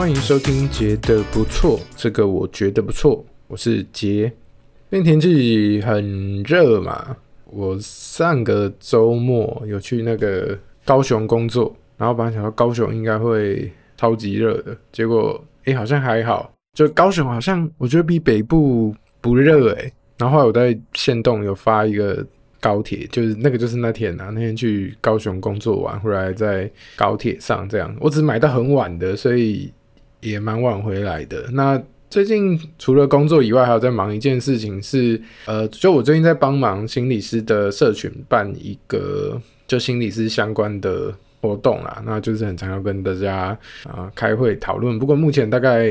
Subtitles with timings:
[0.00, 4.32] 欢迎收听杰的不错，这个我觉得不错，我是杰。
[4.88, 7.14] 最近天气很热嘛，
[7.44, 19.92] 我上个周末有去那个高雄工作，然后本来想到高雄应该会超级热的，结果哎好像还好，就高雄好像我觉得比北部不热哎。
[20.16, 22.26] 然后后来我在限动有发一个。
[22.62, 29.72] 高铁就是那个，就是那天啊，那天去高雄工作完回来，在高铁上这样，我只买到很晚的，所以
[30.20, 31.48] 也蛮晚回来的。
[31.52, 43.56] 那最近除了工作以外，还有在忙一件事情是，呃，就我最近在帮忙心理师的社群办一个就心理师相关的活动啦，那就是很常要跟大家
[43.88, 44.98] 啊、开会讨论。
[44.98, 45.88] 不过目前大概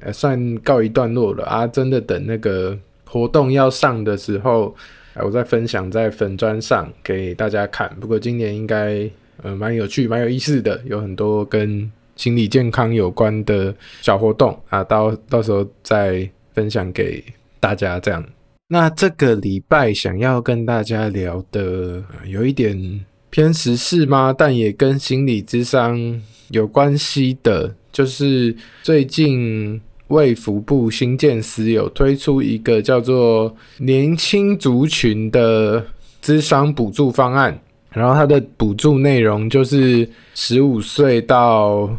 [0.00, 4.74] 呃算告一段落了啊，真的等那个活动要上的时候。
[5.22, 9.10] 我再分享在粉砖上给大家看，不过今年应该
[9.42, 11.90] 呃蛮有趣、蛮有意思的，有很多跟
[12.20, 17.24] 心理健康有关的小活动啊，到到时候再分享给
[17.58, 17.98] 大家。
[17.98, 18.22] 这样，
[18.68, 24.34] 那这个礼拜想要跟大家聊的，有一点偏时事吗？
[24.36, 29.80] 但也跟心理咨商有关系的，就是最近。
[30.10, 35.86] 卫福部新建司有推出一个叫做年轻族群的
[36.20, 37.56] 咨商补助方案，
[37.90, 41.90] 然后它的补助内容就是十五岁到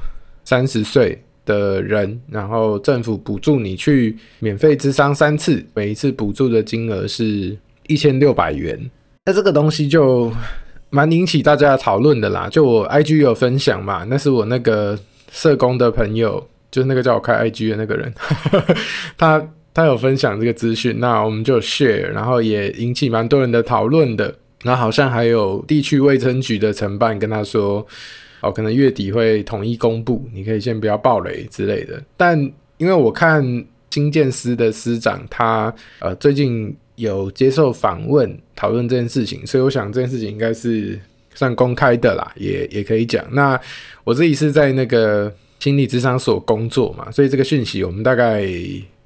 [0.43, 8.79] 三十岁的人，然后政府补助你去免费咨商三次，每一次补助的金额是一千六百元。
[9.25, 10.31] 那这个东西就
[10.89, 14.97] 蛮引起大家讨论的啦，就我 IG 有分享嘛，那是我那个
[15.31, 16.47] 社工的朋友。
[16.71, 18.13] 就是那个叫我开 IG 的那个人，
[19.19, 24.33] 他他有分享这个资讯，那我们就 share，然后也引起蛮多人的讨论的。
[24.63, 27.85] 然后好像还有地区卫生局的承办跟他说，
[28.41, 32.01] 哦，可能月底会统一公布，你可以先不要爆雷之类的。
[32.15, 32.39] 但
[32.77, 33.43] 因为我看
[33.89, 40.99] 新建司的司长他呃最近有接受访问讨论这件事情，所以我想这件事情应该是
[41.33, 43.23] 算公开的啦，也也可以讲。
[43.31, 43.59] 那
[44.03, 45.33] 我自己是在那个。
[45.61, 48.43] 心理咨商所工作嘛，所以这个讯息我们大概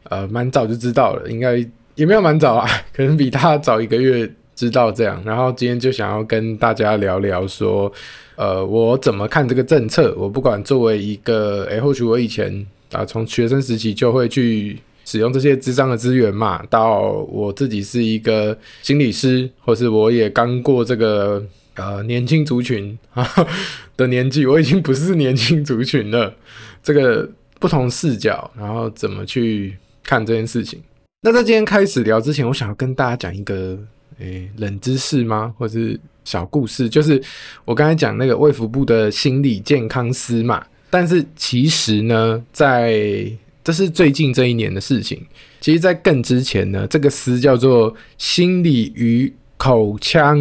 [0.04, 1.58] 呃蛮早就知道了，应该
[1.96, 2.66] 也没有蛮早啊，
[2.96, 5.22] 可能比他早一个月知道这样。
[5.26, 7.92] 然后今天就想要跟大家聊聊说，
[8.36, 10.16] 呃，我怎么看这个政策？
[10.18, 21.44] 我不管作为一个，诶，或许我以前啊从学生时期就会去使用这些智商的资源嘛，到我自己是一个心理师，或是我也刚过这个。
[21.78, 23.30] 呃，年轻族群啊
[23.98, 26.34] 的年纪，我已经不是年轻族群了。
[26.82, 27.30] 这个
[27.60, 30.82] 不同视角，然后怎么去看这件事情？
[31.20, 33.78] 那在今天开始聊之前，我想要跟大家讲一个
[34.20, 35.54] 诶、冷知识吗？
[35.58, 36.90] 或是小故事？
[36.90, 37.22] 就是
[37.66, 43.30] 我刚才讲那个卫福部的心理健康司嘛，但是其实呢，在
[43.64, 45.26] 这是最近这一年的事情。
[45.60, 50.40] 其实，在更之前呢，这个司叫做心理与口腔。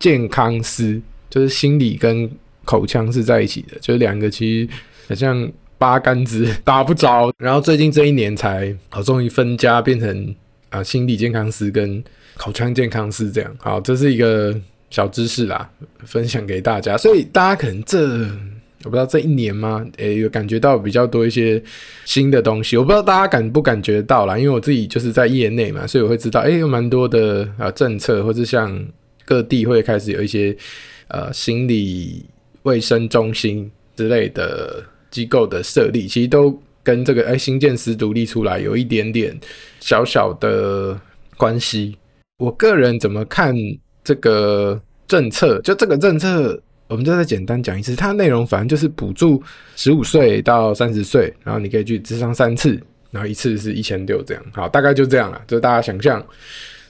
[0.00, 0.98] 健康司
[1.28, 2.26] 就是心理跟
[2.64, 4.68] 口腔是在一起的，就是两个其实
[5.10, 7.30] 好像八竿子打不着。
[7.36, 10.34] 然后最近这一年才好，终于分家变成
[10.70, 12.02] 啊心理健康司跟
[12.40, 13.56] 口腔健康是这样。
[13.58, 14.58] 好，这是一个
[14.88, 15.68] 小知识啦，
[16.04, 16.96] 分享给大家。
[16.96, 18.00] 所以大家可能这
[18.84, 19.84] 我不知道这一年吗？
[19.98, 21.62] 诶、有感觉到比较多一些
[22.06, 22.78] 新的东西。
[22.78, 28.82] 我不知道大家感不感觉到啦，因为我自己就是在业内嘛，所以我会知道，诶、有蛮多的啊政策，或是像。
[29.26, 30.56] 各地会开始有一些
[31.06, 32.26] 呃心理
[32.64, 39.38] 卫生中心之类的机构的设立，其实都跟这个哎新建师独立出来有一点点
[39.78, 41.00] 小小的
[41.36, 41.96] 关系。
[42.40, 43.54] 我个人怎么看
[44.02, 45.60] 这个政策？
[45.60, 49.40] 就这个政策，我们就再简单讲一次，它内容反正就是补助
[49.76, 52.80] 十五岁到三十岁，然后你可以去咨商三次，
[53.10, 54.42] 然后一次是一千六这样。
[54.52, 56.24] 好，大概就这样了，就大家想象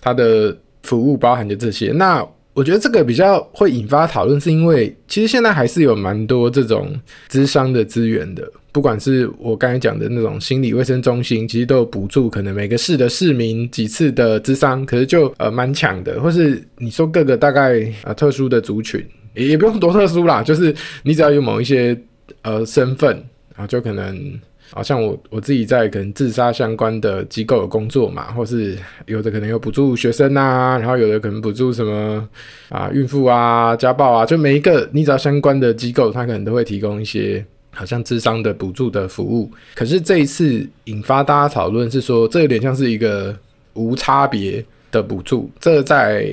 [0.01, 0.57] 它的。
[0.83, 6.93] 服务包含就这些，那我觉得这个比较会引发讨论，是因为其实现在还是有蛮多这种
[7.31, 19.05] 咨商的资源的，不管是我刚才讲的那种心理卫生中心，其实都有补助，可能每个市的市民几次的咨商，可是就呃蛮强的，或是你说各个大概啊、呃、特殊的族群，
[19.35, 20.75] 也也不用多特殊啦，就是
[21.05, 21.97] 你只要有某一些
[22.43, 23.15] 呃身份，
[23.55, 24.41] 然后就可能。
[24.73, 32.29] 好像我我自己在可能自杀相关的机构有工作嘛，或是有的可能有补助学生啊，然后有的可能补助什么
[32.69, 39.51] 啊孕妇啊、家暴啊，就每一个你只要相关的机构，他可能都会提供一些好像智商的补助的服务。
[39.75, 43.37] 可是这一次引发大家讨论是说，这有点像是一个
[43.75, 46.27] 无差别的补助，这在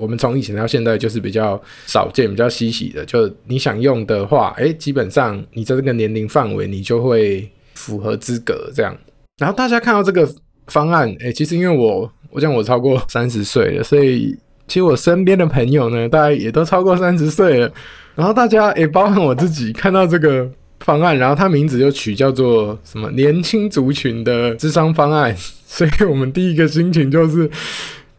[0.00, 3.04] 我们从以前到现在就是比较少见、比较稀奇的。
[3.04, 8.96] 就你想用的话，哎，基本上你在这个年龄范围，你就会符合资格这样。
[9.38, 10.28] 然后大家看到这个
[10.66, 14.36] 方案，哎，其实因为我我讲我超过三十岁了，所以
[14.66, 17.70] 其实我身边的朋友呢，大概也都超过三十岁了。
[18.14, 20.48] 然后大家也包含我自己看到这个
[20.80, 27.50] 方案，然后它名字就取叫做什么年轻族群的智商方案，所以我们第一个心情就是，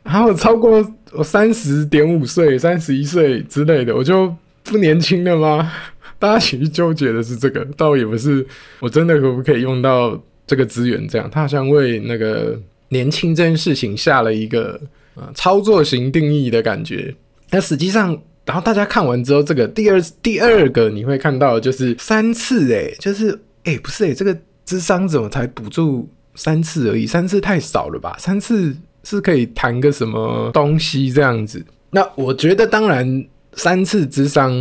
[0.04, 0.82] 还有超过
[1.14, 5.72] 我三十点五岁、三十一岁之类的，我就不年轻了吗？
[6.18, 8.46] 大家其实纠结的是这个，倒也不是
[8.80, 12.60] 我真的可不可以用到这个资源，这样，他好像为那个
[12.90, 14.80] 年轻这件事情下了一个
[15.16, 17.16] 呃操作型定义的感觉，
[17.52, 18.22] 那实际上。
[18.44, 24.36] 然后大家看完之后，这个第二第二个你会看到就是三次诶，就是诶，不是诶，这个
[24.66, 27.06] 智商怎么才补助三次而已？
[27.06, 28.16] 三次太少了吧？
[28.18, 31.64] 三次是可以谈个什么东西这样子？
[31.92, 34.54] 那我觉得当然三次之商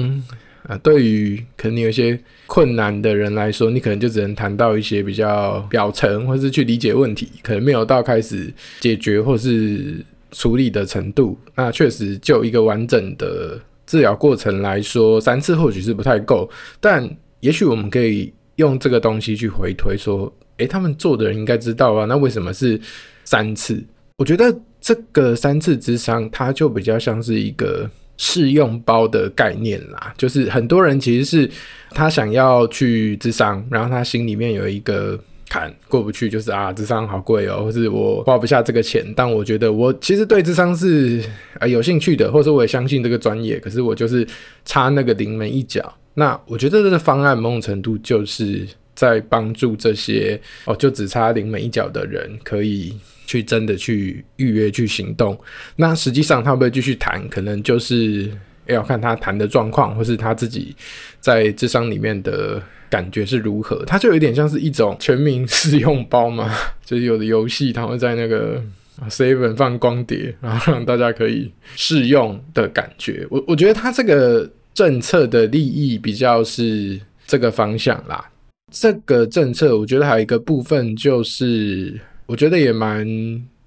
[0.64, 11.38] 啊，对于可能有些困难的人来说，你可能就只能谈到一些比较表层，或是去理解问题，可能没有到开始解决或是处理的程度。
[11.54, 13.60] 那确实就一个完整的。
[13.86, 16.48] 治疗过程来说，三次或许是不太够，
[16.78, 17.10] 但
[17.40, 22.80] 也许我们可以用这个东西去回推，说，诶，他们做的人应该知道啊，那为什么是
[23.24, 23.82] 三次？
[24.20, 27.88] 我觉得这个三次之商，它就比较像是一个
[28.18, 31.50] 试用包的概念啦，就是很多人其实是
[31.92, 35.18] 他想要去智商，然后他心里面有一个。
[35.52, 39.04] 坎过不去，就是啊，智商好贵哦，或是我花不下这个钱。
[39.16, 41.20] 但我觉得我其实对智商是
[41.58, 44.24] 呃有兴趣的，或者我也相信这个专业，可是我就是
[44.64, 45.92] 差那个临门一脚。
[46.14, 48.64] 那我觉得这个方案某种程度就是
[48.94, 52.94] 在帮助这些哦，就只差临门一脚的人，可以
[53.30, 55.38] 去真的去预约去行动。
[55.76, 58.28] 那实际上他会不会继续谈，可能就是
[58.66, 60.74] 要看他谈的状况，或是他自己
[61.20, 62.60] 在智商里面的。
[62.90, 63.84] 感觉是如何？
[63.86, 66.52] 它就有点像是一种全民试用包嘛，
[66.84, 68.60] 就是有的游戏它会在那个
[69.08, 73.24] seven 放光碟，然后让大家可以试用的感觉。
[73.30, 78.28] 我我觉得它这个政策的利益比较是这个方向啦。
[78.72, 81.96] 这个政策我觉得还有一个部分就是，
[82.30, 83.06] 我觉得也蛮。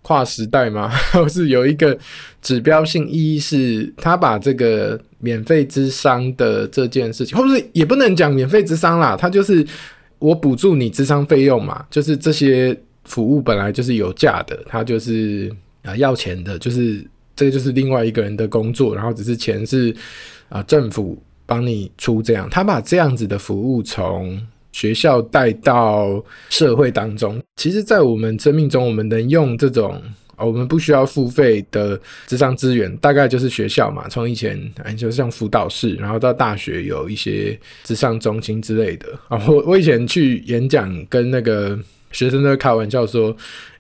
[0.06, 0.90] 跨时代嘛？
[1.16, 1.98] 或是有一个
[2.42, 9.66] 指标性意义，是他把这个免费之商的这件事情，或是也不能讲免费之商啦，他就是
[10.20, 15.50] 我补助你智商费用嘛，就是这些服务本来就是有价的，他就是
[15.84, 17.02] 啊要钱的，就是
[17.34, 19.96] 这就是另外一个人的工作，然后只是钱是
[20.50, 24.38] 啊政府帮你出这样，他把这样子的服务从。
[24.74, 30.02] 学校带到社会当中，其实，在我们生命中，我们能用这种
[30.36, 31.98] 我们不需要付费的
[32.28, 34.10] 咨商资源，大概就是学校嘛。
[34.10, 39.42] 从以前，哎，就像辅导室，然后到大学有一些咨商中心之类的啊。
[39.48, 41.80] 我我以前去演讲，跟那个
[42.12, 43.34] 学生都开玩笑说：“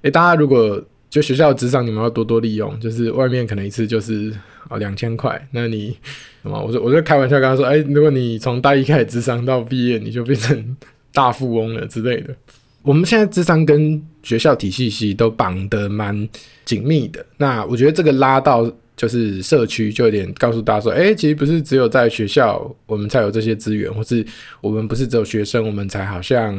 [0.03, 4.31] 诶，大家如果就学校的咨商，你们要多多利用，就是外面可能一次就是
[4.69, 5.97] 啊两千块，那你
[6.41, 10.77] 什么。”我就我就开玩笑跟他说：“哎，如果你从大一开始智商到毕业，你就变成
[11.13, 12.35] 大富翁了之类的。”
[12.83, 16.27] 我们现在智商跟学校体系系都绑得蛮
[16.65, 17.25] 紧密的。
[17.37, 24.25] 那我觉得这个拉到就是社区，就有点告诉大家说：“哎，其实不是只有在学校我们才有这些资源，或是
[24.59, 26.53] 我们不是只有学生我们才好像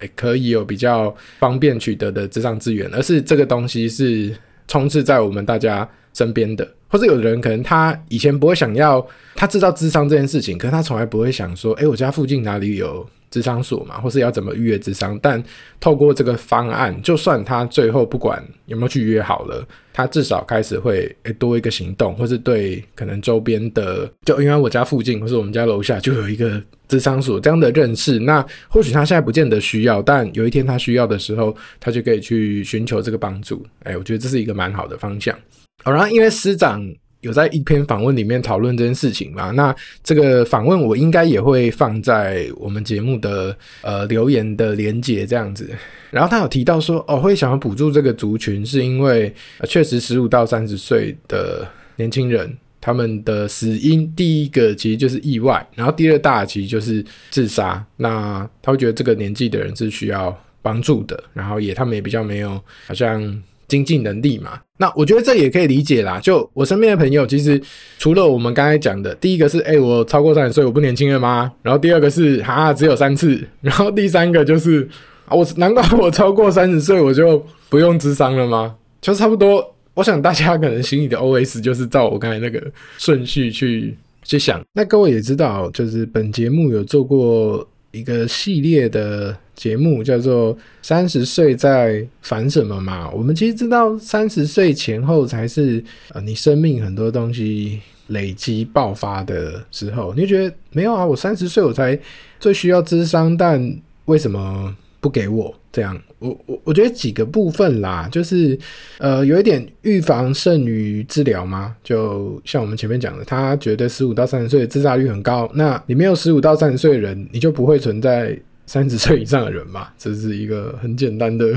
[0.00, 4.36] 哎可以有比较方便取得的智商资源，而是这个东西是
[4.68, 15.18] 充斥在我们大家身边的。”或者有的人可能他以前不会想要，他知道智商这件事情，可是他从来不会想说，诶，我家附近哪里有智商所嘛，或是要怎么预约智商？
[15.20, 15.42] 但
[15.80, 33.66] 透过这个方案，就算他最后不管有没有去约好了，他至少开始会诶多一个行动，或是对可能周边的，就因为我家附近或是我们家楼下就有一个智商所这样的认识，那或许他现在不见得需要，但有一天他需要的时候，他就可以去寻求这个帮助。
[33.82, 35.36] 诶，我觉得这是一个蛮好的方向。
[35.84, 36.82] 好，然后因为师长
[37.20, 45.68] 有在一篇访问里面讨论这件事情嘛，那这个访问我应该也会放在我们节目的呃留言的连结这样子。
[46.10, 49.30] 然后他有提到说，哦，会想要补助这个族群，是因为
[49.68, 57.84] 确实十五到三十岁的年轻人，他们的死因第一个其实就是意外，然后第二大其实就是自杀。
[57.98, 63.42] 那他会觉得这个年纪的人是需要帮助的，然后也他们也比较没有好像。
[63.66, 66.20] 经济能力嘛，那我觉得这也可以理解啦。
[66.20, 67.60] 就我身边的朋友，其实
[67.98, 71.50] 除了我们刚才讲的，第一个是，哎、我超过三十岁，我不年轻了吗？
[71.62, 73.42] 然后第二个是，哈，只有三次。
[73.60, 74.88] 然后第三个就是，
[75.26, 78.74] 啊，我难怪我超过三十岁，我就不用智商了吗？
[79.00, 82.62] 就差不多我想大家可能心里的 OS 就是照我刚才那个
[82.98, 84.60] 顺序去去想。
[84.72, 93.08] 那各位也知道，就是本节目有做过一个系列的节目，叫做“三十岁在烦什么”嘛。
[93.10, 100.12] 我们其实知道，三十岁前后才是呃你生命很多东西累积爆发的时候。
[100.14, 101.06] 你就觉得没有啊？
[101.06, 101.96] 我三十岁我才
[102.40, 105.54] 最需要智商，但为什么不给我？
[105.70, 108.58] 这样，我我我觉得几个部分啦，就是
[108.96, 111.76] 呃，有一点预防胜于治疗嘛。
[111.84, 118.34] 就像我们前面讲的，他觉得十五到三十岁的自杀率很高，那你没有十五到三十岁的人，你就不会存在
[118.64, 119.88] 三十岁以上的人嘛。
[119.98, 121.54] 这是一个很简单的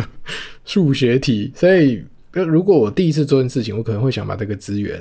[0.65, 1.53] 数学题。
[1.55, 4.99] 所以，如果我第一次做件事情，我可能会想把这个资源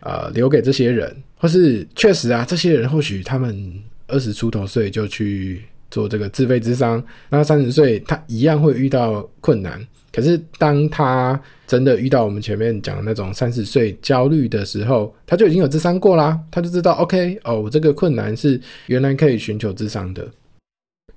[0.00, 3.72] 啊、留给这些人，或是确实啊，这些人或许他们
[4.06, 5.62] 二十出头岁就去。
[5.90, 9.84] 做这个自费咨商，那三十岁他一样会遇到困难。
[10.12, 20.26] 可是当他真的遇到我们前面讲的那种三十岁焦虑的时候，他就已经有咨商过啦，他就知道 OK 哦，我这个困难是原来可以寻求咨商的。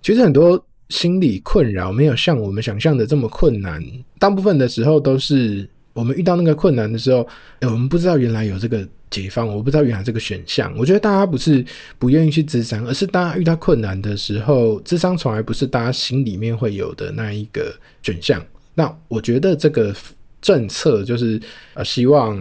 [0.01, 3.81] 其实很多心理困扰没有像我们想象的这么困难，
[4.17, 7.25] 大部分的时候都是我们遇到那个困难的时候，
[7.61, 8.87] 欸，我们不知道原来有这个。
[9.09, 10.71] 解放，我不知道原来这个选项。
[10.77, 11.65] 我觉得大家不是
[11.97, 18.43] 不愿意去智商，而是大家遇到困难的时候，智商从来不是大家心里面会有的那一个选项。
[18.75, 19.93] 那我觉得这个
[20.41, 21.41] 政策就是
[21.73, 22.37] 呃，希望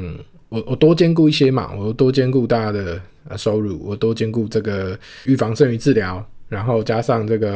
[0.51, 7.49] 我我多兼顾一些嘛，我多兼顾大家的呃收入，我多兼顾这个预防胜于治疗，然后加上这个，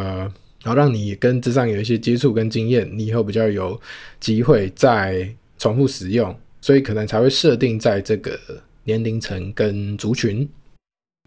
[0.62, 3.78] 然后让你跟智商有一些接触跟经验，你以后比较有
[4.18, 5.28] 机会再
[5.58, 8.38] 重复使用，所以可能才会设定在这个。
[8.84, 10.48] 年龄层跟族群，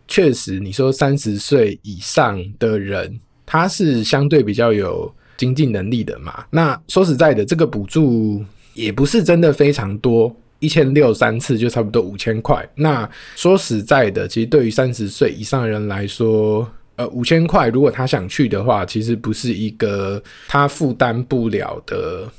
[0.08, 6.46] 确实，你说三十岁以上的人，他是相对比较有经济能力的嘛。
[6.50, 8.44] 那说实在的，这个补助
[8.74, 12.68] 也不是真的非常多，一千六三次就差不多五千块。
[12.76, 22.30] 那说实在的，其实对于三十岁以上的人来说，呃，五千块如果他想去的话，其实不是一个他负担不了的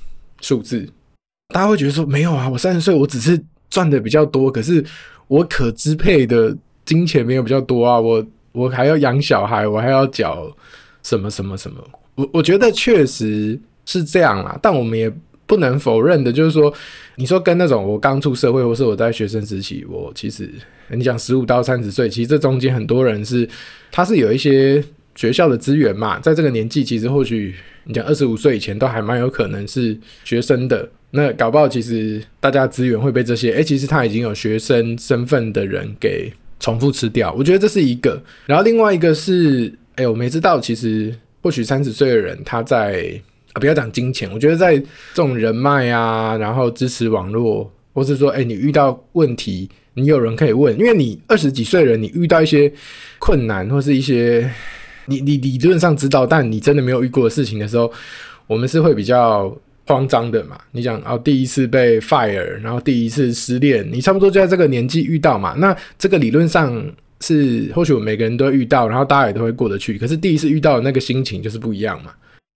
[0.40, 0.87] 数字。
[1.54, 3.42] 大家会觉得说，没有啊，我三十岁，我只是。
[3.68, 4.85] 赚的比较多，可是
[5.28, 10.50] 我可支配的金钱没有比较多啊，我我还要养小孩，我还要缴
[11.02, 11.76] 什么什么什么，
[12.14, 15.12] 我我觉得确实是这样啦，但我们也
[15.46, 16.73] 不能否认的，就是说，
[17.16, 20.50] 你说跟那种我刚出社会，或是我在学生时期，我其实
[20.88, 23.49] 你讲十五到三十岁，其实这中间很多人是
[23.90, 24.82] 他是有一些
[25.14, 27.54] 学校的资源嘛，在这个年纪，其实或许
[27.85, 30.88] 你讲二十五岁以前都还蛮有可能是学生的。
[31.16, 36.30] 那搞不好，其实大家资源会被这些哎、欸，其实他已经有学生身份的人给
[36.61, 37.32] 重复吃掉。
[37.32, 38.23] 我觉得这是一个。
[38.44, 43.18] 然后另外一个是，哎、欸，我没知道，其实或许三十岁的人他在
[43.54, 52.70] 啊，不要讲金钱，我觉得在这种人脉啊，然后支持网络，或是说，哎、欸，你遇到问题，你有人可以问，因为你二十几岁人，你遇到一些
[53.18, 54.50] 困难或是一些
[55.06, 57.90] 你你理论上知道，但你真的没有遇过的事情的时候，
[58.46, 59.56] 我们是会比较。
[59.87, 65.55] 慌张的嘛，你讲哦，第一次被 fire，然后第一次失恋，你差不多就在这个年纪遇到嘛。
[65.59, 69.97] 那这个理论上是或许我们每个人都会遇到，然后大家也都会过得去。
[69.97, 72.11] 可是第一次遇到的那个心情就是不一样嘛。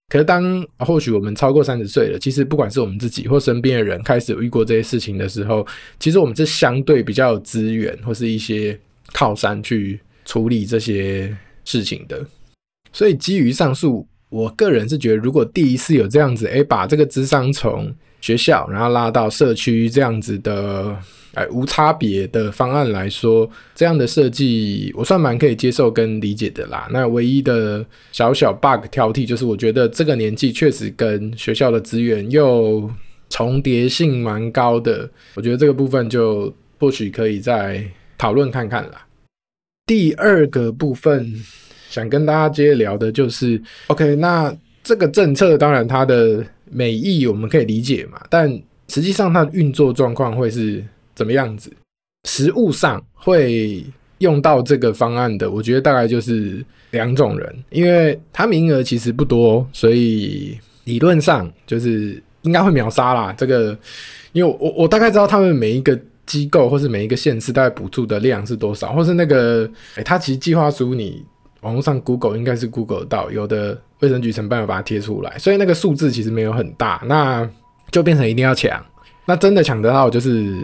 [0.09, 5.65] 可是当或许我们超过三十岁了，其实不管是我们自己或身边的人开始有遇过这些事情的时候，
[5.99, 8.77] 其实我们是相对比较有资源或是一些
[9.13, 11.33] 靠山去处理这些
[11.63, 12.21] 事情的。
[12.91, 14.05] 所以基于上述。
[14.31, 20.97] 我个人是觉得，如果第一次有这样子，哎，把这个智商从学校然后拉到社区这样子的，
[21.33, 26.87] 哎，无差别的方案来说，这样的设计我算蛮可以接受跟理解的啦。
[26.91, 32.89] 那唯一的小小 bug 挑剔就是，我觉得这个年纪确实跟学校的资源又
[33.29, 37.83] 重叠性蛮高的，我觉得这个部分就或许可以再
[38.17, 39.05] 讨论看看啦。
[39.85, 41.43] 第二个部分。
[41.91, 48.49] 想跟大家接着聊的就是，OK，那这个政策当然它的美意我们可以理解嘛，但
[48.87, 50.81] 实际上它的运作状况会是
[51.13, 51.69] 怎么样子？
[52.29, 53.83] 实物上会
[54.19, 63.33] 用到这个方案的，我觉得大概就是两种人，因为它名额其实不多，所以理论上就是应该会秒杀啦。
[63.37, 63.77] 这个，
[64.31, 71.21] 因为我我，大概知道他们每一个机构或是每一个县市大概补助的量是多少，或是那个，哎，它其实计划书你。
[71.61, 77.47] 网络上 Google 应该是 Google 到，有的卫生局承办有把它贴出来，所以那个数字其实没有很大，那
[77.91, 78.83] 就变成一定要抢。
[79.25, 80.57] 那真的抢得到就是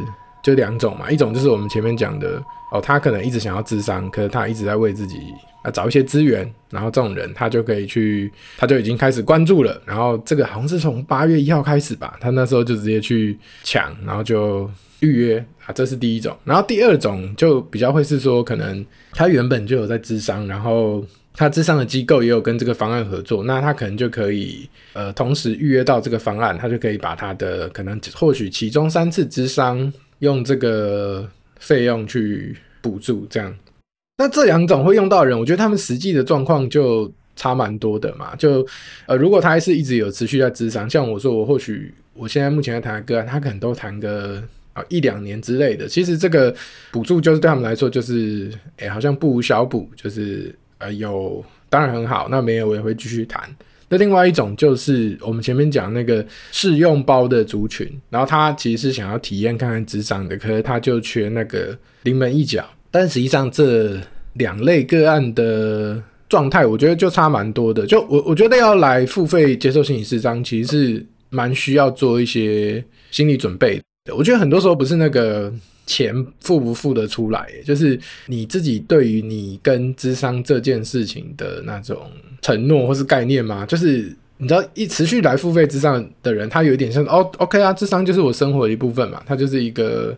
[0.43, 2.41] 就两种嘛，一种就是我们前面讲的
[2.71, 21.03] 哦，他可能一直想要智商，可是他一直在为自己啊找一些资源，然后这种人他就可以去，他就已经开始关注了，然后这个好像是从八月一号开始吧，他那时候就直接去抢，然后就预约啊，这是第一种，然后第二种就比较会是说，可能他原本就有在智商，然后。
[21.39, 33.55] 他智商的机构也有跟这个方案合作，那他可能就可以呃同时预约到这个方案，他就可以把他的可能或许其中三次智商用这个费用去补助这样。
[34.17, 38.35] 那这两种会用到的人，我觉得他们实际的状况就差蛮多的嘛。
[38.35, 38.65] 就
[39.05, 44.43] 呃如果他还是一直有持续在咨商，像我说我或许我现在目前在谈的个案，他可能都谈个
[44.73, 45.87] 啊一两年之类的。
[45.87, 46.55] 其实这个
[46.91, 50.53] 补助就是对他们来说就是哎、好像不无小补，就是。
[50.79, 53.49] 呃，有当然很好，那没有我也会继续谈。
[53.89, 62.65] 那另外一种就是我们前面讲那个试用包的族群，然后他其实是想要体验看看智商的，可是他就缺那个临门一脚。
[62.91, 63.99] 但实际上这
[64.33, 67.85] 两类个案的状态，我觉得就差蛮多的。
[67.85, 74.15] 就我我觉得要来付费接受心理咨商，其实是蛮需要做一些心理准备的。
[74.15, 75.53] 我觉得很多时候不是那个。
[75.89, 77.47] 钱付不付得出来？
[77.63, 82.11] 就是你自己对于你跟智商这件事情的那种
[82.47, 83.65] 承诺或是概念吗？
[83.65, 90.17] 就是你知道，一持续来付费咨商的人，他有一点像哦，OK 啊，智商就是我生活的一部分嘛，他就是一个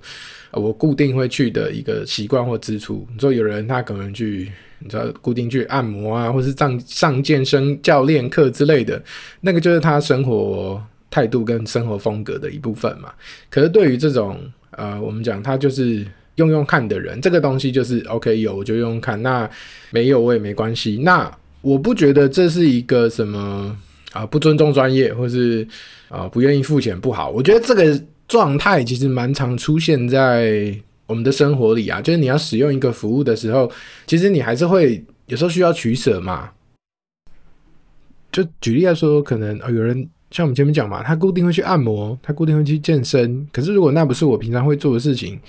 [0.51, 3.03] 我固定会去的一个习惯或支出。
[3.11, 9.01] 你说有人他可能去，你知道固定去按摩啊，或是上上健身教练课之类的，
[9.41, 13.11] 那个就是他生活态度跟生活风格的一部分嘛。
[13.49, 16.05] 可是对于这种呃，我们讲他就是
[16.35, 19.49] 用用看的人，这个东西就是 OK，有我就用用看，那
[19.89, 20.99] 没有我也没关系。
[21.03, 21.27] 那
[21.61, 23.75] 我不觉得这是一个什么
[24.13, 25.67] 啊、不尊重专业，或是
[26.07, 27.29] 啊、不愿意付钱不好。
[27.29, 30.73] 我觉得这个状态其实蛮常出现在
[31.05, 33.71] 我们的生活里啊，就是你要使用一个服务的时候，
[34.07, 36.51] 其实你还是会有时候需要取舍嘛。
[38.31, 40.09] 就举例来说，可能、呃、有人。
[40.31, 43.47] 像我们前面讲嘛，他固定会去按摩，他固定会去健身。
[43.51, 45.39] 可是如果那不是我平常会做的事情，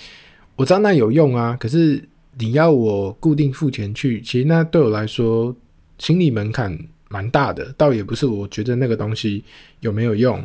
[0.57, 1.55] 我知道那有用啊。
[1.61, 2.03] 可是
[2.39, 5.55] 你要我固定付钱去，其实那对我来说
[6.01, 6.77] 心理门槛
[7.09, 7.73] 蛮大的。
[7.77, 9.45] 倒也不是我觉得那个东西
[9.79, 10.43] 有没有用。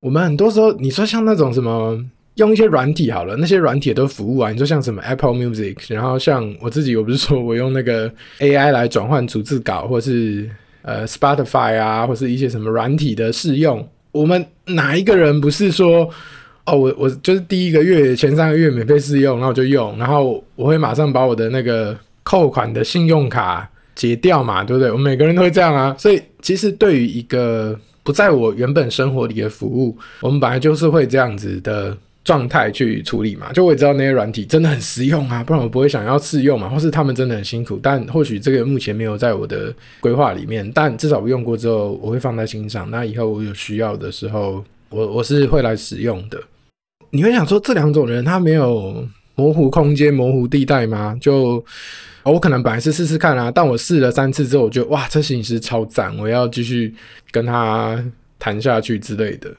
[0.00, 2.02] 我们很多时候，你说像那种什么
[2.36, 4.50] 用一些软体好了，那些软体都服务啊。
[4.50, 10.48] 你说像什么 Apple Music，然后像我自己，我不是说我用那个 AI 来转换逐字稿，或是。
[10.84, 16.10] 呃，Spotify 啊，或是一些什么软体的试用，我们哪一个人不是说，
[16.66, 24.90] 哦，我我就是第一个月前三个月免费试用，然后我就用，然后我会马上把我的那个扣款的信用卡截掉嘛，对不对？
[24.90, 25.94] 我们每个人都会这样啊。
[25.98, 31.96] 所以其实对于一个不在我原本生活里的服务，我们本来就是会这样子的。
[32.24, 42.88] 状态去处理嘛，就我也知道那些软体真的很实用啊，不然我不会想要试用嘛，或是他们真的很辛苦，但或许这个目前没有在我的规划里面，但至少我用过之后，我会放在心上。
[42.92, 46.40] 那以后我有需要的时候，我我是会来使用的。
[47.10, 51.16] 你会想说这两种人他没有模糊空间、模糊地带吗？
[51.20, 51.64] 就
[52.22, 56.94] 我可能本来是试试看啊，但我试了三次之后，我觉得哇，这摄影师超赞，我要继续
[57.30, 58.02] 跟他
[58.38, 59.50] 谈下去之类的。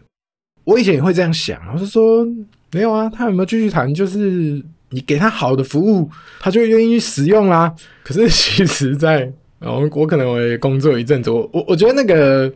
[0.64, 2.26] 我以前也会这样想，我是说
[2.72, 3.94] 没有啊，他有没有继续谈？
[3.94, 6.10] 就是你给他好的服务，
[6.40, 7.74] 他就愿意使用啦。
[8.04, 9.34] 可是其实在，在
[9.68, 12.50] 我我可能我也工作一阵子，我我我觉得那个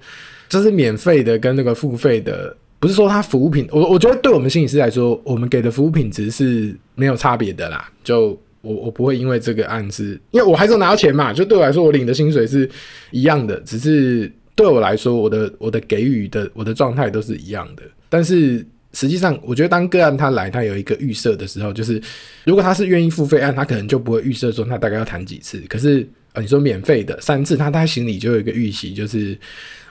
[0.47, 7.90] 就是免费的跟那个付费的，不是说他服务品，我我觉得对我们心理师来说，我们给的服务品质是没有差别的啦。
[8.04, 12.70] 就我我不会因为这个案子，因为我还是拿到钱嘛，就对我来说，我领的薪水是
[13.12, 17.84] 一样的，只是对我来说，我的我的给予的我的状态都是一样的。
[18.10, 22.02] 但是实际上，我觉得当个案他来，他有一个预设的时候，就是
[22.46, 25.62] 如果他是愿意付费案，他可能就不会预设说他大概要谈几次。
[25.68, 29.38] 可是呃，你说免费的三次，他他心里就有一个预期，就是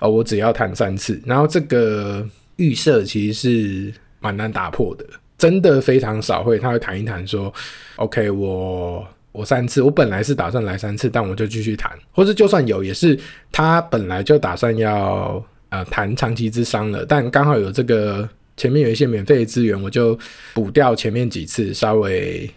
[0.01, 1.21] 哦，我只要谈三次。
[1.25, 5.05] 然后这个预设其实是蛮难打破的，
[5.39, 7.53] 真的非常少会他会谈一谈说
[7.97, 13.19] ，OK，我我三次，我本来是打算来三次，但我就继续谈，或是就算有，也是
[13.51, 15.45] 他本来就打算要。
[15.69, 20.17] 呃，谈长期之商了，但刚好有这个前面有一些免费的资源，我就
[20.55, 22.49] 补掉前面几次，稍微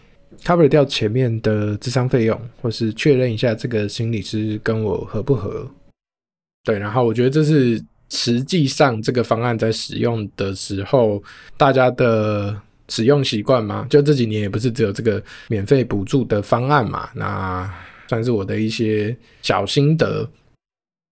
[0.43, 5.67] cover 掉前面的咨商费用，或是确认一下这个心理师跟我合不合。
[6.63, 11.21] 对，然后我觉得这是实际上这个方案在使用的时候，
[11.57, 17.71] 大家的使用习惯嘛，就这几年也不是只有这个免费补助的方案嘛，那
[18.07, 20.27] 算是我的一些小心得。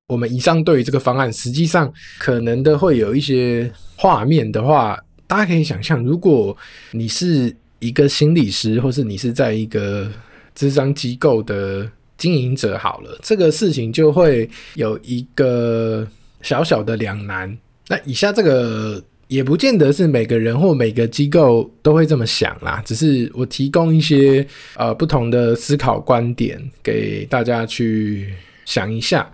[0.07, 6.55] 我们以上对于这个方案，实际上可能的会有一些画面的话，大家可以想象，如果
[6.91, 10.09] 你是一个心理师，或是你是在一个
[10.57, 16.07] 咨商机构的经营者，好了，这个事情就会有一个
[16.41, 17.57] 小小的两难。
[17.87, 24.45] 那以下这个也不见得是每个人或每个机构都会这么想啦，只是我提供一些
[24.75, 28.33] 呃不同的思考观点给大家去
[28.65, 29.29] 想一下。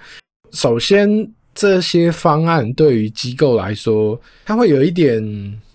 [0.51, 5.21] 首先，这些方案对于机构来说，它会有一点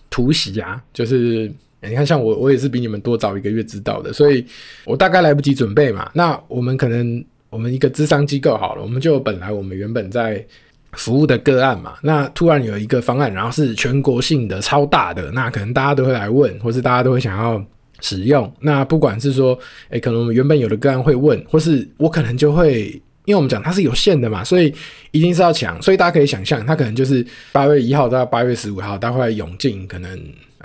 [0.08, 4.44] 突袭啊，就是你看，像我，我也是比你们多早一个月知道的，所以
[4.84, 6.10] 我大概来不及准备嘛。
[6.14, 10.44] 那我们可能，我们一个咨商机构好了，我们就本来我们原本在
[10.92, 17.64] 服务的个案嘛，那突然有一个方案，然后是全国性的、超大的，那可能大家都会来问，或是大家都会想要
[18.00, 18.52] 使用。
[18.60, 19.58] 那不管是说，
[19.90, 23.00] 诶，可能我们原本有的个案会问，或是我可能就会。
[23.24, 24.72] 因为我们讲它是有限的嘛，所以
[25.10, 27.22] 一定是要抢，所以大家可以想象，它可能就是
[27.52, 30.18] 八月一号到八月十五号，它会涌进可能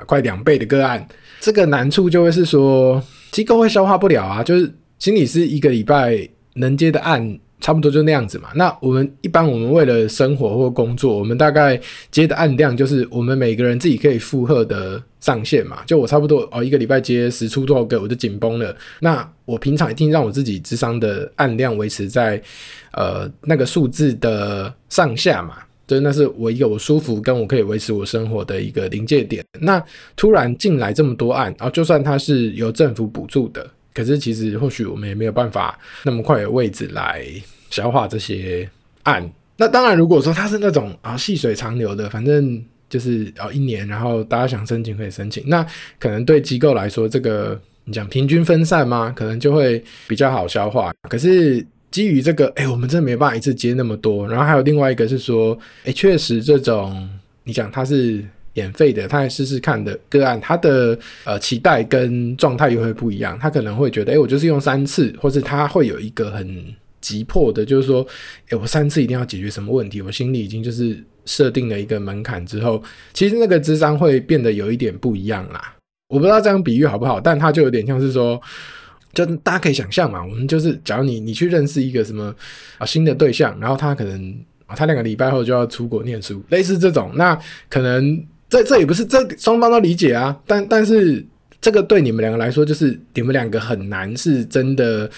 [0.06, 1.06] 快两倍的个案。
[1.42, 6.18] 这个难处就会是说，机构会消化不了啊，就是心理师一个礼拜
[6.54, 7.38] 能接的案。
[7.64, 8.50] 差不多就那样子嘛。
[8.56, 11.80] 那我们一般我们为了生活或工作，我们大概
[12.12, 15.80] 接的案量就是我们每个人自己可以负荷的上限嘛。
[15.86, 18.76] 就我差不多哦，一个礼拜接十出多少个，我就紧绷了。
[19.00, 22.42] 那我平常一定让我自己智商的案量维持在
[22.92, 25.56] 呃那个数字的上下嘛。
[25.86, 29.44] 就那是我一个我舒服跟我可以维持我生活的一个临界点。
[29.60, 29.84] 那
[30.16, 33.66] 突然进来这么多案，然后就算它是由政府补助的。
[33.94, 37.26] 可是其实或许我们也没有办法那么快有位置来
[37.70, 38.70] 消化这些
[39.04, 39.30] 案。
[39.58, 45.66] 那当然，如果说它是那种啊细水长流的，反正就是啊一年，然后大家想申请可以申请，那
[46.00, 49.14] 可能对机构来说，这个你讲平均分散吗？
[49.16, 50.92] 可能就会比较好消化。
[51.10, 54.28] 可是基于这个，哎，我们真的没办法一次接那么多。
[54.28, 57.10] 然后还有另外一个是说，哎，确实这种
[57.44, 58.24] 你讲它是。
[58.54, 63.38] 免费的，他来试试看的个案，他的呃期待跟状态又会不一样。
[63.40, 66.64] 他可能会觉得，哎、我就是用三次，或是他会有一个很
[67.02, 68.06] 急迫的，就是说，
[68.50, 75.76] 哎、我三次一定要解决什么问题，我心里已经就是设定了一个门槛之后，其实那个智商会变得有一点不一样啦。
[76.10, 78.40] 我不知道这样比喻好不好，但他就有点像是说，
[79.14, 82.34] 就大家可以想象嘛，我们就是假如你你去认识一个什么
[82.78, 84.38] 啊新的对象，然后他可能
[84.68, 87.36] 啊他两个礼拜后就要出国念书，类似这种，那
[87.68, 88.24] 可能。
[88.54, 91.26] 这这也不是这双方都理解啊，但但是
[91.60, 95.10] 这个对你们两个来说，就是你们两个很难是真的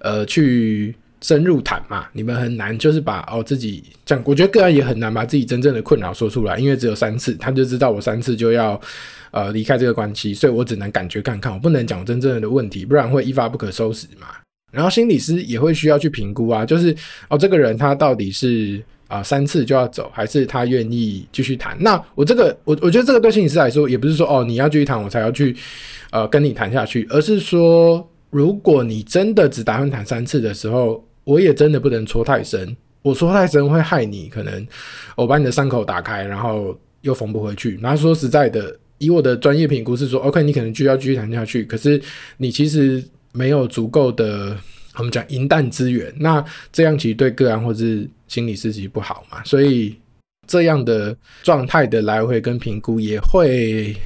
[0.00, 8.78] 呃去深入谈嘛，你们很难就是把哦自己这样，我觉得个案也很难把自己真正的困扰说出来，因为只有三次，他就知道我三次就要
[9.30, 14.26] 呃离开这个关系，所以我只能感觉看看，我不能讲真正的问题，不然会一发不可收拾嘛。
[14.70, 16.94] 然后心理师也会需要去评估啊，就是
[17.30, 18.82] 哦这个人他到底是。
[19.12, 21.76] 啊、三次就要走，还是他愿意继续谈？
[21.78, 25.54] 那我这个，我我觉得这个对心理师来说，也不是说哦，你要继续谈，我才要去
[26.10, 32.74] 呃跟你谈下去，而是说，如果你真的只打算谈三次的时候，我也真的不能戳太深。
[33.02, 34.66] 我戳太深会害你，可能
[35.14, 37.78] 我把你的伤口打开，然后又缝不回去。
[37.82, 42.00] 然后说实在的，以我的专业评估是说，OK，你可能就要继续谈下去，可是
[42.38, 44.56] 你其实没有足够的。
[44.98, 49.96] 我们讲银弹资源，那这样其实对个案或是心理师其实不好嘛，所以
[50.46, 53.96] 这样的状态的来回跟评估也会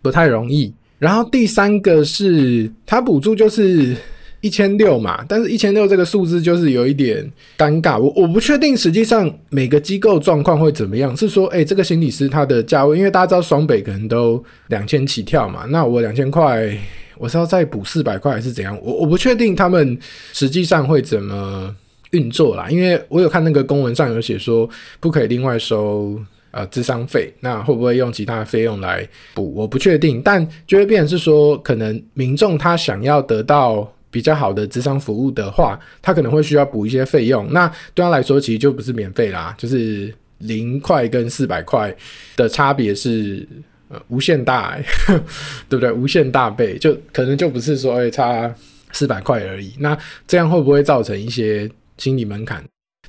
[0.00, 0.72] 不太容易。
[0.98, 3.94] 然后第三个是，他补助就是
[4.40, 11.14] 一千六嘛，但是一千六这个数字就是有一点尴尬，我我不确定实际上每个机构状况会怎么样。
[11.14, 16.74] 是说，哎，这个心理师他的价位，因为大家知道双北可能都两千起跳嘛，那我两千块。
[17.20, 18.78] 我是要再补四百块还是怎样？
[18.82, 19.98] 我我不确定他们
[20.32, 21.76] 实际上会怎么
[22.12, 24.66] 运作啦，因为我有看那个公文上有写说
[25.00, 26.18] 不可以另外收
[26.50, 29.52] 呃智商费，那会不会用其他的费用来补？
[29.54, 37.52] 我不确定，但就会变成是说，可能民众他想要得到比较好的咨商服务的话，他可能会需要补一些费用。
[37.52, 41.94] 那对他来说，其实就不是免费啦，就是零块跟四百块
[42.34, 43.46] 的差别是。
[43.92, 44.78] 呃，无限大，
[45.68, 45.90] 对不对？
[45.90, 48.54] 无限大倍，就可能就不是说，哎，差
[48.92, 49.72] 四百块而已。
[49.80, 49.98] 那
[50.28, 52.62] 这样会不会造成一些心理门槛？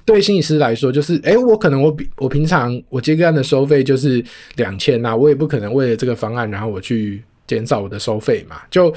[0.04, 4.24] 对心理师来说，就是，哎，我可能我比我平常我接个案的收费就是
[4.56, 8.60] 两千呐，我也不可能为了这个方案，然后我去减少我的收费嘛。
[8.72, 8.92] 就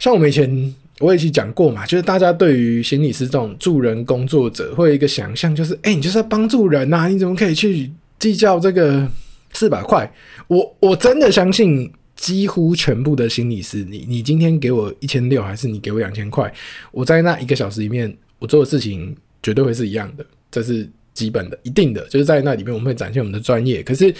[0.00, 9.08] 像我们以前我也去讲过嘛，就是大家对于心理师这种助人工作者，会有一个想象，就是，哎，你就是要帮助人呐，你怎么可以去计较这个？
[9.54, 10.12] 四百块，
[10.48, 16.52] 我我真的相信几乎全部的心理师，你你今天给我一千六，还是你给我两千块，
[16.92, 23.82] 我在那一个小时里面，我做的事情绝对会是一样的，这是基本的，一定的，就是在那里面我们会展现我们的专业。
[23.82, 24.14] 可是，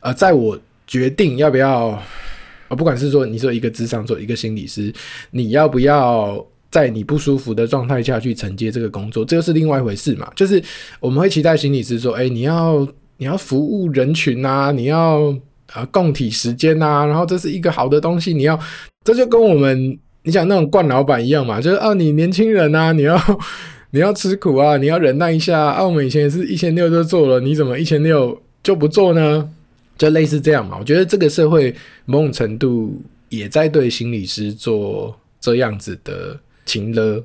[0.00, 1.88] 呃，在我决定要不要
[2.68, 4.92] 啊，不管是说你说一个咨商，做一个心理师，
[5.30, 10.30] 你要不要在你不舒服的状态下去承接这个工作，这就是另外一回事嘛。
[10.36, 10.62] 就是
[11.00, 12.86] 我们会期待心理师说，哎，你要
[13.18, 15.34] 你要服务人群啊，你要
[15.72, 18.58] 啊共体时间啊，然后这是一个好的东西，你要
[19.04, 23.18] 这就跟我们你讲那种惯老板一样嘛，就是啊，你年轻人啊，你要
[23.92, 25.84] 你要吃苦啊，你要忍耐一下啊。
[25.84, 29.48] 我们以前也是一千六就做了，你怎么一千六就不做呢？
[29.96, 31.74] 就类似这样嘛，我觉得这个社会
[32.04, 33.00] 某种程度
[33.30, 37.24] 也在对心理师做这样子的情勒。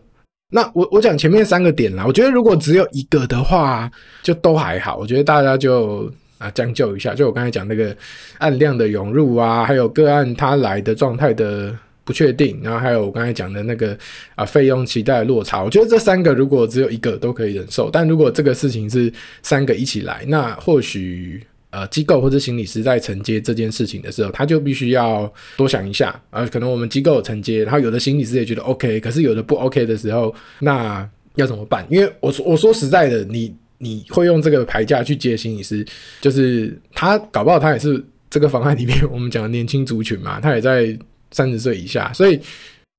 [0.53, 3.89] 那我我讲前面三个点啦，我觉得如果只有一个的话，
[4.21, 4.97] 就都还好。
[4.97, 7.95] 我觉得大家就啊将就一下，就我刚才讲那个
[8.37, 13.97] 案量的涌入啊，还有个案他来的状态的不确定，然后还有我刚才讲的那个
[14.35, 19.11] 啊费用期待落差，我觉得这三个如果只有一个都可以忍受，但如果这个事情是
[19.41, 21.41] 三个一起来，那或许。
[21.71, 26.47] 呃，机构或者心理师在承接这件事情的时候，他就必须要多想一下啊、呃。
[26.49, 31.87] 可能我们机构承接，然后有的心理师也觉得 OK，可是有的不 OK 的时候，那要怎么办？
[31.89, 35.85] 因为我说我说实在的，你你会用这个牌价去接心理师，
[36.19, 40.97] 就是他搞不好他也是这个方案里面 我们讲的年轻族群嘛，他也在
[41.31, 42.37] 三十岁以下，所以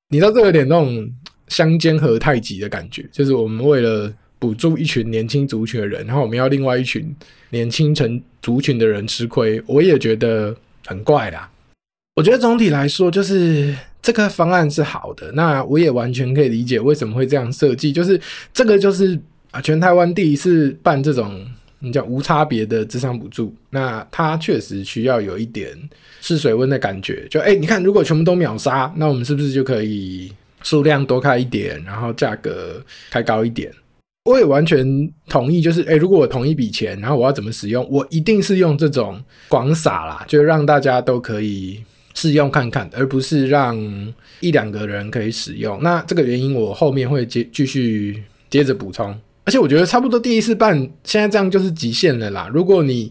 [0.08, 1.06] 你知道这有点那种
[1.48, 4.11] 相煎何太急的感觉，就是我们为了。
[4.42, 7.14] 补助一群年轻族群的人，然后我们要另外一群
[7.50, 10.52] 年轻层族群的人吃亏，我也觉得
[10.85, 11.48] 很怪啦。
[12.16, 15.31] 我觉得总体来说，就是这个方案是好的。
[15.31, 18.20] 那我也完全可以理解为什么会这样设计，就是
[18.52, 19.16] 这个就是
[19.52, 21.46] 啊，全台湾第一次办这种
[21.78, 25.68] 你叫无差别的智商补助，那它确实需要有一点
[26.20, 27.24] 试水温的感觉。
[27.31, 30.33] 就哎，你看，如果全部都秒杀，那我们是不是就可以
[30.64, 33.72] 数量多开一点，然后价格开高一点？
[34.24, 41.82] 我也完全同意，就是诶，如果我同一笔钱，然后我要怎么使用，我一定是用这种广撒啦，就让大家都可以
[42.14, 43.76] 试用看看，而不是让
[44.38, 45.82] 一两个人可以使用。
[45.82, 49.12] 那这个原因我后面会接继续接着补充。
[49.44, 52.48] 而且我觉得差不多第一次办，现在这样就是极限了啦。
[52.54, 53.11] 如果你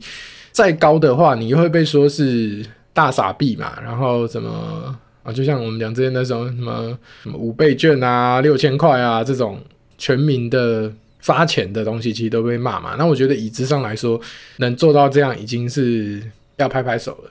[0.54, 9.60] 再高的话，你会被说是大傻逼嘛，然后什么啊，就像我们讲之前那时候什么什么五倍券啊、六千块啊这种。
[10.02, 14.20] 全民的发钱的东西其实都被骂嘛，那我觉得以咨商来说，
[14.58, 16.20] 能做到这样已经是
[16.58, 17.30] 要拍拍手了。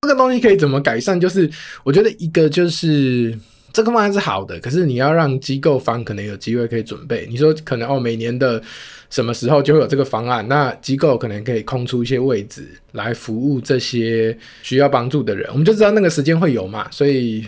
[0.00, 1.20] 这个东西可以怎么改善？
[1.20, 1.50] 就是
[1.84, 3.38] 我觉得一个就是
[3.70, 7.26] 这个方案是好的，可是你要让机构方可能有机会可以准备。
[7.28, 8.62] 你说可能哦，每年的
[9.10, 17.44] 什么时候就会有这个方案，那机构可能可以空出一些位置来服务这些需要帮助的人，我们就知道那个时间会有嘛，所以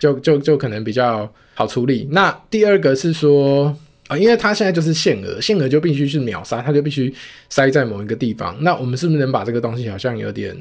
[0.00, 2.08] 就就就可能比较好处理。
[2.10, 3.76] 那第二个是说。
[4.08, 7.12] 啊，因为它现在就是限额，限额就必须是秒杀，它就必须
[7.48, 8.56] 塞在某一个地方。
[8.60, 10.56] 那我们是不是能把这个东西好像有点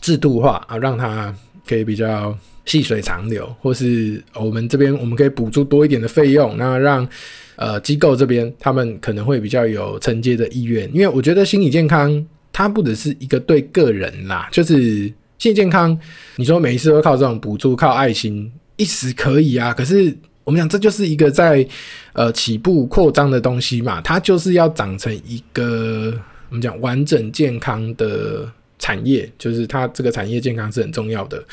[0.00, 1.34] 制度化啊，让它
[1.66, 7.08] 可以比较细水长流，或是我们这边我们可以补助多一点的费用，那让
[7.56, 10.86] 呃机构这边他们可能会比较有承接的意愿。
[10.92, 15.98] 因为我觉得心理健康它不只是一个对个人啦，就是心理健康，
[16.36, 20.14] 你说每一次都靠这种补助、靠爱心一时可以啊，可是。
[20.44, 21.66] 我们讲，这就是一个在
[22.14, 26.12] 呃起步扩张的东西嘛，它就是要长成一个
[26.48, 31.44] 我们讲完整健康的产业，就是它这个产业健康是很重要的，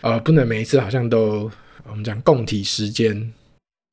[0.00, 1.50] 呃，不能每一次好像都
[1.88, 3.32] 我们讲共体时间。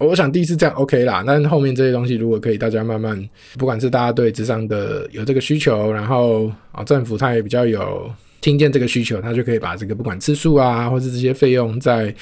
[0.05, 8.09] 我想第一次这样 OK 啦，但后面这些东西如果可以大家慢慢，不管是大家对智商的有这个需求，然后啊政府它也比较有。
[8.41, 12.13] 听见这个需求，他就可以把这个不管次数啊，或是这些费用再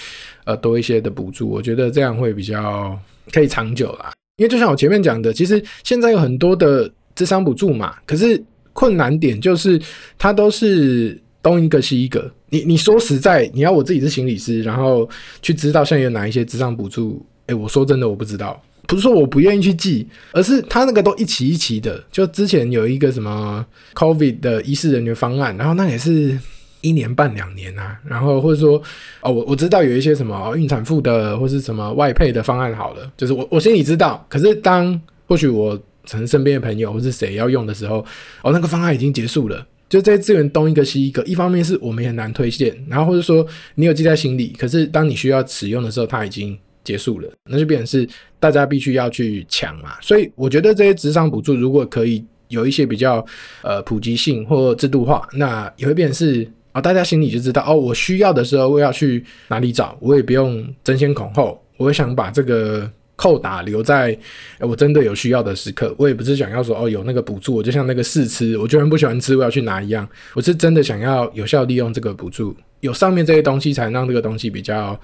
[0.43, 2.97] 呃多一些的补助，我觉得这样会比较
[3.31, 4.11] 可以长久啦。
[4.37, 8.41] 因为就像我前面讲的，其实现在有很多的智商补助嘛，可是
[8.73, 9.81] 困难点就是
[10.17, 12.29] 它都是东一个西一个。
[12.49, 15.09] 你你说实在，你要我自己是心理师，然后
[15.41, 18.61] 去知道现在有哪一些智商补助，哎，我说真的我不知道。
[18.87, 22.03] 不是说我不愿意去记，而是他那个都一期一期的。
[22.11, 26.37] 就之前有一个什么 COVID 的医事人员方案，然后那也是
[26.81, 27.99] 一年半两年啊。
[28.05, 28.81] 然后或者说
[29.21, 34.23] 哦，我我知道有一些什么孕产妇的或是什么外配的方案好了，就是我我心里知道。
[34.29, 35.75] 可是当或许我
[36.09, 38.05] 可能身边的朋友或是谁要用的时候，
[38.43, 39.65] 哦，那个方案已经结束了。
[39.89, 43.45] 就这些资源东一个西一个，一方面是我们也很难推荐，然后或者说
[43.75, 46.55] 你有记在心里，可是当你需要使用的时候，它已经。
[46.85, 48.07] 结束了，那就变成是
[48.39, 49.99] 大家必须要去抢嘛。
[50.01, 53.25] 所以我觉得这些职场补助如果可以有一些比较
[53.63, 64.17] 呃普及性或制度化，那也会变成是啊、大家心里就知道哦，我需要的时候我要去哪里找，我也不用争先恐后，我想把这个扣打留在
[64.59, 70.07] 我真的有需要的时刻，我也不是想要说哦有那个补助，我就像那个试吃，我居然不喜欢吃，我要去拿一样。
[70.33, 74.99] 我是真的想要有效利用这个补助，有上面这些东西，才能让这个东西比较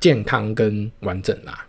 [0.00, 1.66] 健康跟完整啦。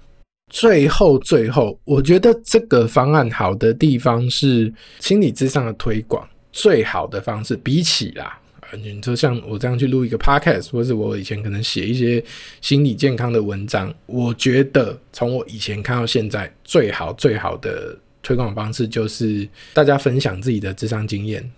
[0.49, 8.38] 最后，最后，我觉得这个方案好的地方是心理咨商的推广，最好的方式比起啦。
[8.77, 12.23] 你就像我这样去录一个 podcast，或是我以前可能写一些
[12.62, 21.49] 心理健康的文章，我觉得从我以前看到现在，最好最好的推广方式就是大家分享自己的智商经验。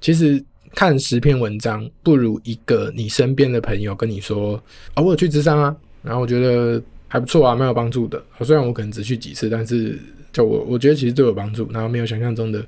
[0.00, 0.42] 其实
[0.74, 4.62] 看十篇文章，不如一个你身边的朋友跟你说
[4.94, 8.22] 啊，我有去智商啊，然后我觉得还不错啊，蛮有帮助的。
[8.42, 9.98] 虽然我可能只去几次，但是
[10.32, 12.64] 就我我觉得其实都有帮助，然后没有想象中的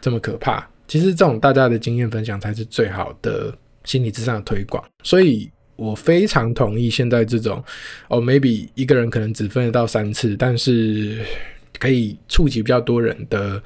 [0.00, 0.68] 这么可怕。
[0.86, 7.62] 其实这种大家的经验分享才是最好的心理智商的推广，所以我非常同意现在这种
[8.08, 11.24] 哦，maybe 一个人可能只分得到三次，但是
[11.78, 13.62] 可以触及比较多人的。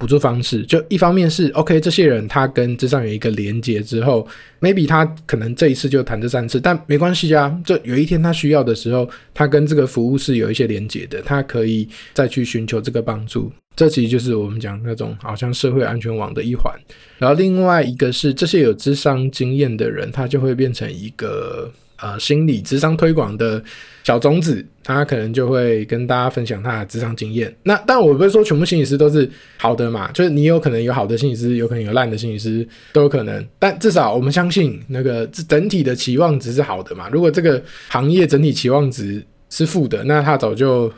[0.00, 4.26] 补助方式，就一方面是 OK，这些人他跟智商有一个连接之后
[4.58, 13.52] ，maybe 他可能这一次就谈这三次，但没关系啊，就有一天他需要的时候，他跟这个服务是有一些连接的，他可以再去寻求这个帮助。
[13.76, 16.74] 这其实就是我们讲那种好像社会安全网的一环。
[17.18, 21.70] 然后另外一个是这些有智商经验的人，他就会变成一个。
[22.02, 23.62] 呃，心理智商推广的
[24.02, 27.54] 小种子，他可能就会跟大家分享他的咨商经验。
[27.62, 33.46] 那但我不是说全部心理师都是好的嘛，就是你有可能有好的心理师，有可能有烂的心理师，都有可能。
[33.58, 37.08] 但至少我们相信，那个整体的期望值是好的嘛。
[37.10, 40.90] 如果这个行业整体期望值是负的，那他早就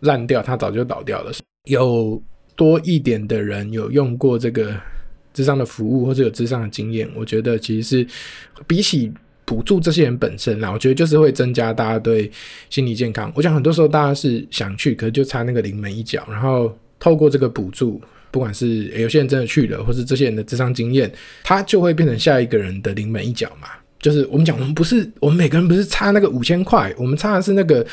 [0.00, 1.30] 烂掉，他早就倒掉了。
[1.68, 2.20] 有
[2.54, 4.74] 多一点的人有用过这个
[5.34, 8.06] 智商的服务，或者有智商的经验，我觉得其实是
[8.66, 9.12] 比起。
[9.46, 12.28] 补助这些人本身啦，我觉得就是会增加大家对
[12.68, 13.32] 心理健康。
[13.34, 16.26] 我想很多时候大家是想去，可是就差那个临门一脚。
[16.28, 21.08] 然后透过这个补助，不管是有些人真的去了，或是这些人的智商经验，
[21.44, 23.68] 他就会变成下一个人的临门一脚嘛。
[24.00, 27.86] 就是我们讲，我们不是我们每个人不是差那个五千块，我们差的是那个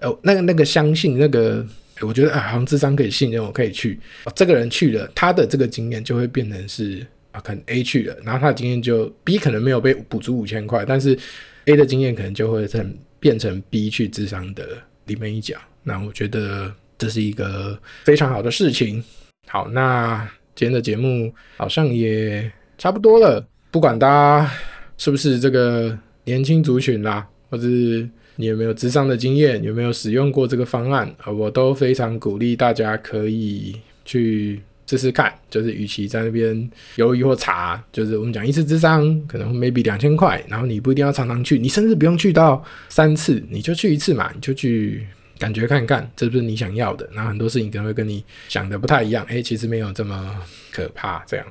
[0.00, 1.66] 呃那个那个相信那个，
[2.02, 3.98] 我觉得啊，好像智商可以信任，我可以去。
[4.34, 7.06] 这个人去了，他的这个经验就会变成是。
[7.40, 11.18] 可能 A 去了，然后他的经验就 B 可能没有被补足五千块，但是
[11.66, 14.66] A 的经验可能就会成变成 B 去智商的
[15.06, 15.56] 里面一角。
[15.82, 19.02] 那我觉得这是一个非常好的事情。
[19.46, 23.46] 好，那今天的节目好像也差不多了。
[23.70, 24.50] 不管大家
[24.96, 34.60] 是不是这个年轻族群啦，或者是你有没有智商的经验，有没有使用过这个方案，我都非常鼓励大家可以去。
[34.88, 45.06] 试试看，就是与其在那边犹豫或查，就是我们讲一次智商可能 maybe 两千块，然后你不一定要常常去，你甚至不用去到三次，你就去一次嘛，你就去
[45.38, 47.06] 感觉看看，这是不是你想要的？
[47.12, 50.34] 然后很多事情可能会跟你想的不太一样，诶，其实没有这么
[50.72, 51.22] 可怕。
[51.26, 51.46] 这样，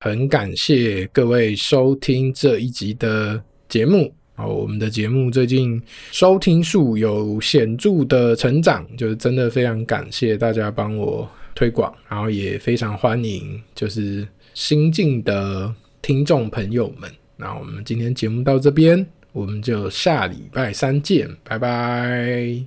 [0.00, 4.10] 很感谢各位收听这一集的节目。
[4.34, 11.28] 好，我们的节目最近收听数有显著的成长，就是真的非常感谢大家帮我。
[11.58, 17.10] 推广，然后也非常欢迎，就是新进的听众朋友们。
[17.34, 22.62] 那我们今天节目到这边，我们就下礼拜三见，拜拜。